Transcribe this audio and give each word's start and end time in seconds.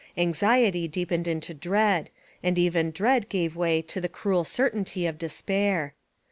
Anxiety 0.17 0.87
deepened 0.87 1.27
into 1.27 1.53
dread, 1.53 2.09
and 2.41 2.57
even 2.57 2.89
dread 2.89 3.29
gave 3.29 3.55
way 3.55 3.83
to 3.83 4.01
the 4.01 4.09
cruel 4.09 4.43
certainty 4.43 5.05
of 5.05 5.19
despair. 5.19 5.93